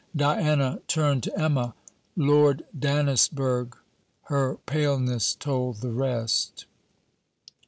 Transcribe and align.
Diana 0.15 0.81
turned 0.87 1.21
to 1.21 1.39
Emma: 1.39 1.75
'Lord 2.17 2.63
Dannisburgh!' 2.75 3.77
her 4.23 4.57
paleness 4.65 5.35
told 5.35 5.81
the 5.81 5.91
rest. 5.91 6.65